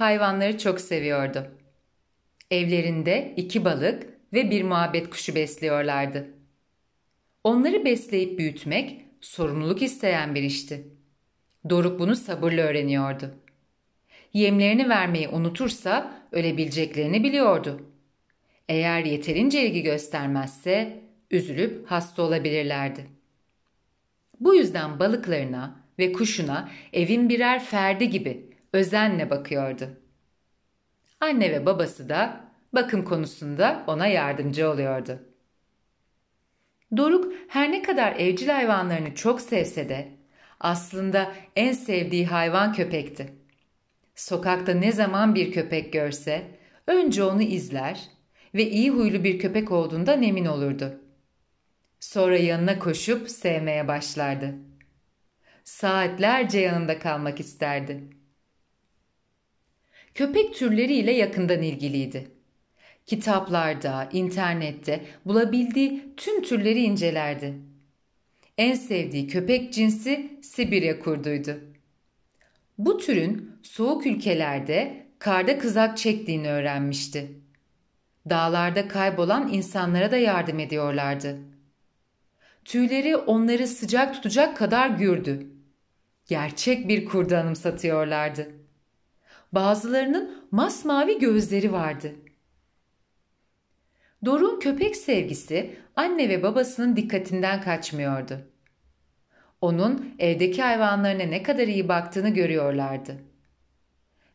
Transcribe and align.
hayvanları 0.00 0.58
çok 0.58 0.80
seviyordu. 0.80 1.46
Evlerinde 2.50 3.34
iki 3.36 3.64
balık 3.64 4.06
ve 4.32 4.50
bir 4.50 4.62
muhabbet 4.62 5.10
kuşu 5.10 5.34
besliyorlardı. 5.34 6.28
Onları 7.44 7.84
besleyip 7.84 8.38
büyütmek 8.38 9.04
sorumluluk 9.20 9.82
isteyen 9.82 10.34
bir 10.34 10.42
işti. 10.42 10.86
Doruk 11.70 12.00
bunu 12.00 12.16
sabırla 12.16 12.62
öğreniyordu. 12.62 13.34
Yemlerini 14.32 14.88
vermeyi 14.88 15.28
unutursa 15.28 16.22
ölebileceklerini 16.32 17.24
biliyordu. 17.24 17.92
Eğer 18.68 19.04
yeterince 19.04 19.66
ilgi 19.66 19.82
göstermezse 19.82 21.02
üzülüp 21.30 21.90
hasta 21.90 22.22
olabilirlerdi. 22.22 23.06
Bu 24.40 24.54
yüzden 24.54 24.98
balıklarına 24.98 25.80
ve 25.98 26.12
kuşuna 26.12 26.70
evin 26.92 27.28
birer 27.28 27.64
ferdi 27.64 28.10
gibi 28.10 28.51
özenle 28.72 29.30
bakıyordu. 29.30 29.88
Anne 31.20 31.50
ve 31.50 31.66
babası 31.66 32.08
da 32.08 32.40
bakım 32.72 33.04
konusunda 33.04 33.84
ona 33.86 34.06
yardımcı 34.06 34.70
oluyordu. 34.70 35.18
Doruk 36.96 37.32
her 37.48 37.72
ne 37.72 37.82
kadar 37.82 38.16
evcil 38.16 38.48
hayvanlarını 38.48 39.14
çok 39.14 39.40
sevse 39.40 39.88
de 39.88 40.08
aslında 40.60 41.32
en 41.56 41.72
sevdiği 41.72 42.26
hayvan 42.26 42.72
köpekti. 42.72 43.32
Sokakta 44.14 44.74
ne 44.74 44.92
zaman 44.92 45.34
bir 45.34 45.52
köpek 45.52 45.92
görse 45.92 46.42
önce 46.86 47.24
onu 47.24 47.42
izler 47.42 48.00
ve 48.54 48.70
iyi 48.70 48.90
huylu 48.90 49.24
bir 49.24 49.38
köpek 49.38 49.72
olduğundan 49.72 50.22
emin 50.22 50.44
olurdu. 50.44 51.00
Sonra 52.00 52.36
yanına 52.36 52.78
koşup 52.78 53.30
sevmeye 53.30 53.88
başlardı. 53.88 54.54
Saatlerce 55.64 56.60
yanında 56.60 56.98
kalmak 56.98 57.40
isterdi. 57.40 58.00
Köpek 60.14 60.54
türleriyle 60.54 61.12
yakından 61.12 61.62
ilgiliydi. 61.62 62.28
Kitaplarda, 63.06 64.08
internette 64.12 65.04
bulabildiği 65.26 66.14
tüm 66.16 66.42
türleri 66.42 66.82
incelerdi. 66.82 67.54
En 68.58 68.74
sevdiği 68.74 69.26
köpek 69.26 69.72
cinsi 69.72 70.30
Sibirya 70.42 70.98
kurduydu. 70.98 71.60
Bu 72.78 72.98
türün 72.98 73.52
soğuk 73.62 74.06
ülkelerde 74.06 75.06
karda 75.18 75.58
kızak 75.58 75.98
çektiğini 75.98 76.48
öğrenmişti. 76.48 77.32
Dağlarda 78.30 78.88
kaybolan 78.88 79.52
insanlara 79.52 80.10
da 80.10 80.16
yardım 80.16 80.58
ediyorlardı. 80.58 81.38
Tüyleri 82.64 83.16
onları 83.16 83.66
sıcak 83.66 84.14
tutacak 84.14 84.56
kadar 84.56 84.90
gürdü. 84.90 85.46
Gerçek 86.26 86.88
bir 86.88 87.04
kurdu 87.04 87.36
anımsatıyorlardı. 87.36 88.61
Bazılarının 89.52 90.46
masmavi 90.50 91.18
gözleri 91.18 91.72
vardı. 91.72 92.14
Doruk'un 94.24 94.60
köpek 94.60 94.96
sevgisi 94.96 95.76
anne 95.96 96.28
ve 96.28 96.42
babasının 96.42 96.96
dikkatinden 96.96 97.60
kaçmıyordu. 97.60 98.40
Onun 99.60 100.14
evdeki 100.18 100.62
hayvanlarına 100.62 101.22
ne 101.22 101.42
kadar 101.42 101.68
iyi 101.68 101.88
baktığını 101.88 102.28
görüyorlardı. 102.28 103.18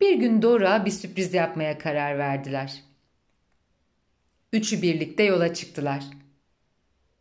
Bir 0.00 0.14
gün 0.14 0.42
Dora 0.42 0.84
bir 0.84 0.90
sürpriz 0.90 1.34
yapmaya 1.34 1.78
karar 1.78 2.18
verdiler. 2.18 2.82
Üçü 4.52 4.82
birlikte 4.82 5.22
yola 5.22 5.54
çıktılar. 5.54 6.04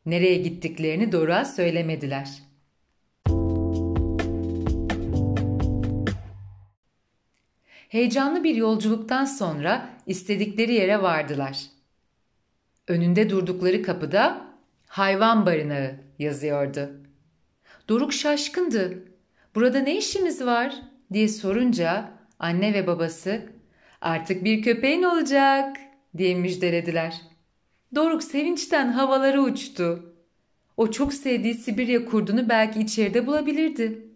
Nereye 0.06 0.38
gittiklerini 0.38 1.12
Dora 1.12 1.46
söylemediler. 1.46 2.47
Heyecanlı 7.87 8.43
bir 8.43 8.55
yolculuktan 8.55 9.25
sonra 9.25 9.89
istedikleri 10.05 10.73
yere 10.73 11.02
vardılar. 11.02 11.59
Önünde 12.87 13.30
durdukları 13.30 13.83
kapıda 13.83 14.42
hayvan 14.87 15.45
barınağı 15.45 15.95
yazıyordu. 16.20 16.89
Doruk 17.89 18.14
şaşkındı. 18.14 19.03
Burada 19.55 19.80
ne 19.80 19.98
işimiz 19.98 20.45
var 20.45 20.75
diye 21.14 21.27
sorunca 21.27 22.11
anne 22.39 22.73
ve 22.73 22.87
babası 22.87 23.42
artık 24.02 24.43
bir 24.43 24.61
köpeğin 24.61 25.04
olacak 25.04 25.77
diye 26.17 26.36
müjdelediler. 26.36 27.21
Doruk 27.95 28.23
sevinçten 28.23 28.92
havalara 28.92 29.42
uçtu. 29.42 30.14
O 30.77 30.92
çok 30.92 31.14
sevdiği 31.14 31.54
Sibirya 31.54 32.05
kurdunu 32.05 32.49
belki 32.49 32.80
içeride 32.80 33.27
bulabilirdi. 33.27 34.07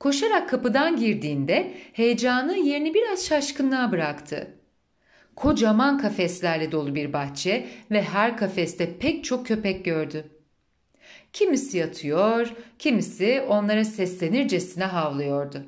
Koşarak 0.00 0.48
kapıdan 0.48 0.96
girdiğinde 0.96 1.74
heyecanı 1.92 2.56
yerini 2.56 2.94
biraz 2.94 3.26
şaşkınlığa 3.26 3.92
bıraktı. 3.92 4.50
Kocaman 5.36 5.98
kafeslerle 5.98 6.72
dolu 6.72 6.94
bir 6.94 7.12
bahçe 7.12 7.68
ve 7.90 8.02
her 8.02 8.36
kafeste 8.36 8.98
pek 8.98 9.24
çok 9.24 9.46
köpek 9.46 9.84
gördü. 9.84 10.24
Kimisi 11.32 11.78
yatıyor, 11.78 12.52
kimisi 12.78 13.44
onlara 13.48 13.84
seslenircesine 13.84 14.84
havlıyordu. 14.84 15.66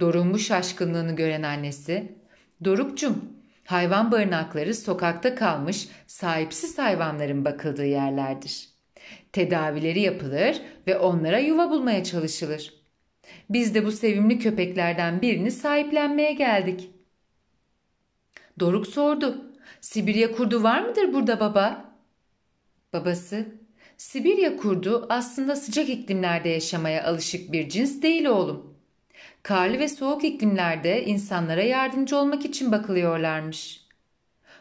Doruk'un 0.00 0.34
bu 0.34 0.38
şaşkınlığını 0.38 1.16
gören 1.16 1.42
annesi, 1.42 2.12
Doruk'cum 2.64 3.24
hayvan 3.64 4.12
barınakları 4.12 4.74
sokakta 4.74 5.34
kalmış 5.34 5.88
sahipsiz 6.06 6.78
hayvanların 6.78 7.44
bakıldığı 7.44 7.86
yerlerdir. 7.86 8.68
Tedavileri 9.32 10.00
yapılır 10.00 10.62
ve 10.86 10.98
onlara 10.98 11.38
yuva 11.38 11.70
bulmaya 11.70 12.04
çalışılır. 12.04 12.75
Biz 13.50 13.74
de 13.74 13.84
bu 13.84 13.92
sevimli 13.92 14.38
köpeklerden 14.38 15.22
birini 15.22 15.50
sahiplenmeye 15.50 16.32
geldik. 16.32 16.90
Doruk 18.60 18.86
sordu. 18.86 19.52
Sibirya 19.80 20.32
kurdu 20.32 20.62
var 20.62 20.82
mıdır 20.82 21.12
burada 21.12 21.40
baba? 21.40 21.94
Babası, 22.92 23.46
Sibirya 23.96 24.56
kurdu 24.56 25.06
aslında 25.08 25.56
sıcak 25.56 25.88
iklimlerde 25.88 26.48
yaşamaya 26.48 27.04
alışık 27.04 27.52
bir 27.52 27.68
cins 27.68 28.02
değil 28.02 28.24
oğlum. 28.24 28.76
Karlı 29.42 29.78
ve 29.78 29.88
soğuk 29.88 30.24
iklimlerde 30.24 31.04
insanlara 31.04 31.62
yardımcı 31.62 32.16
olmak 32.16 32.44
için 32.44 32.72
bakılıyorlarmış. 32.72 33.86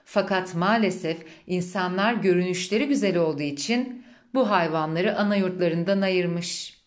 Fakat 0.06 0.56
maalesef 0.56 1.26
insanlar 1.48 2.14
görünüşleri 2.14 2.88
güzel 2.88 3.18
olduğu 3.18 3.44
için 3.44 4.06
bu 4.34 4.50
hayvanları 4.50 5.18
ana 5.18 5.36
yurtlarından 5.36 6.02
ayırmış. 6.02 6.85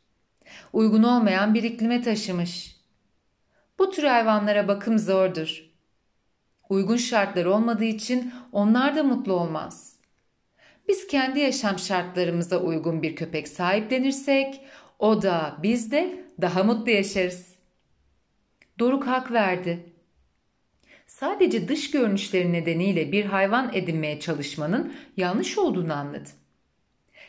Uygun 0.72 1.02
olmayan 1.02 1.54
bir 1.54 1.62
iklime 1.62 2.02
taşımış. 2.02 2.76
Bu 3.78 3.90
tür 3.90 4.02
hayvanlara 4.02 4.68
bakım 4.68 4.98
zordur. 4.98 5.64
Uygun 6.68 6.96
şartlar 6.96 7.44
olmadığı 7.44 7.84
için 7.84 8.32
onlar 8.52 8.96
da 8.96 9.02
mutlu 9.02 9.32
olmaz. 9.32 9.96
Biz 10.88 11.06
kendi 11.06 11.40
yaşam 11.40 11.78
şartlarımıza 11.78 12.58
uygun 12.58 13.02
bir 13.02 13.16
köpek 13.16 13.48
sahiplenirsek 13.48 14.60
o 14.98 15.22
da 15.22 15.58
biz 15.62 15.90
de 15.90 16.24
daha 16.40 16.62
mutlu 16.64 16.90
yaşarız. 16.90 17.54
Doruk 18.78 19.06
hak 19.06 19.32
verdi. 19.32 19.92
Sadece 21.06 21.68
dış 21.68 21.90
görünüşleri 21.90 22.52
nedeniyle 22.52 23.12
bir 23.12 23.24
hayvan 23.24 23.70
edinmeye 23.74 24.20
çalışmanın 24.20 24.94
yanlış 25.16 25.58
olduğunu 25.58 25.92
anladı. 25.92 26.28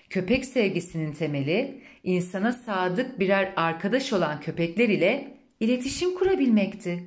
Köpek 0.09 0.45
sevgisinin 0.45 1.13
temeli 1.13 1.81
insana 2.03 2.53
sadık 2.53 3.19
birer 3.19 3.53
arkadaş 3.55 4.13
olan 4.13 4.41
köpekler 4.41 4.89
ile 4.89 5.37
iletişim 5.59 6.15
kurabilmekti. 6.15 7.03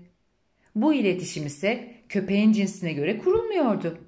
Bu 0.74 0.94
iletişim 0.94 1.46
ise 1.46 1.94
köpeğin 2.08 2.52
cinsine 2.52 2.92
göre 2.92 3.18
kurulmuyordu. 3.18 3.98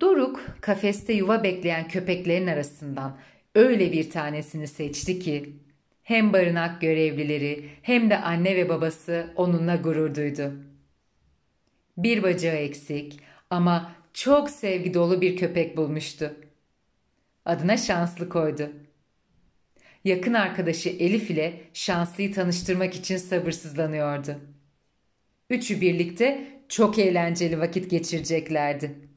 Doruk 0.00 0.40
kafeste 0.60 1.12
yuva 1.12 1.42
bekleyen 1.42 1.88
köpeklerin 1.88 2.46
arasından 2.46 3.18
öyle 3.54 3.92
bir 3.92 4.10
tanesini 4.10 4.68
seçti 4.68 5.18
ki 5.18 5.52
hem 6.02 6.32
barınak 6.32 6.80
görevlileri 6.80 7.68
hem 7.82 8.10
de 8.10 8.18
anne 8.18 8.56
ve 8.56 8.68
babası 8.68 9.32
onunla 9.36 9.76
gurur 9.76 10.14
duydu. 10.14 10.52
Bir 11.96 12.22
bacağı 12.22 12.56
eksik 12.56 13.20
ama 13.50 13.92
çok 14.12 14.50
sevgi 14.50 14.94
dolu 14.94 15.20
bir 15.20 15.36
köpek 15.36 15.76
bulmuştu. 15.76 16.36
Adına 17.44 17.76
Şanslı 17.76 18.28
koydu. 18.28 18.72
Yakın 20.04 20.34
arkadaşı 20.34 20.88
Elif 20.88 21.30
ile 21.30 21.60
Şanslı'yı 21.72 22.34
tanıştırmak 22.34 22.94
için 22.94 23.16
sabırsızlanıyordu. 23.16 24.36
Üçü 25.50 25.80
birlikte 25.80 26.46
çok 26.68 26.98
eğlenceli 26.98 27.60
vakit 27.60 27.90
geçireceklerdi. 27.90 29.11